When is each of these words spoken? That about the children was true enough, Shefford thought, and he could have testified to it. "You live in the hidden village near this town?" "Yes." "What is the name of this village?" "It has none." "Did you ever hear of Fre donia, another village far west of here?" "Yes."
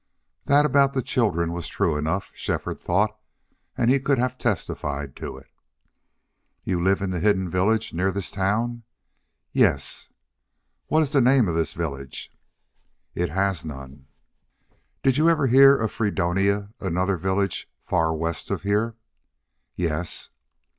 That 0.45 0.65
about 0.65 0.93
the 0.93 1.03
children 1.03 1.53
was 1.53 1.67
true 1.67 1.95
enough, 1.95 2.31
Shefford 2.33 2.79
thought, 2.79 3.15
and 3.77 3.91
he 3.91 3.99
could 3.99 4.17
have 4.17 4.35
testified 4.35 5.15
to 5.17 5.37
it. 5.37 5.45
"You 6.63 6.81
live 6.81 7.03
in 7.03 7.11
the 7.11 7.19
hidden 7.19 7.47
village 7.51 7.93
near 7.93 8.11
this 8.11 8.31
town?" 8.31 8.81
"Yes." 9.53 10.09
"What 10.87 11.03
is 11.03 11.11
the 11.11 11.21
name 11.21 11.47
of 11.47 11.53
this 11.53 11.73
village?" 11.73 12.31
"It 13.13 13.29
has 13.29 13.63
none." 13.63 14.07
"Did 15.03 15.17
you 15.19 15.29
ever 15.29 15.45
hear 15.45 15.77
of 15.77 15.91
Fre 15.91 16.07
donia, 16.07 16.73
another 16.79 17.15
village 17.15 17.69
far 17.83 18.11
west 18.11 18.49
of 18.49 18.63
here?" 18.63 18.95
"Yes." 19.75 20.31